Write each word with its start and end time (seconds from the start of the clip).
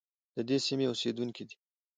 د 0.35 0.37
دې 0.47 0.57
سیمې 0.67 0.85
اوسیدونکي 0.91 1.43
دي. 1.49 1.55